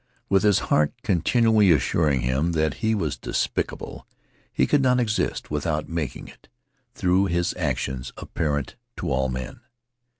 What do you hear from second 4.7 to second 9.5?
not exist without making it, through his actions, apparent to all